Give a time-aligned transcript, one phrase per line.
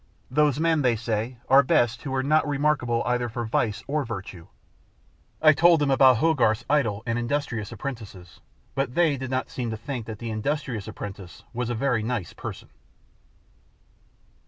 [0.31, 4.47] Those men, they say, are best who are not remarkable either for vice or virtue.
[5.43, 8.39] I told them about Hogarth's idle and industrious apprentices,
[8.73, 12.33] but they did not seem to think that the industrious apprentice was a very nice
[12.33, 12.69] person.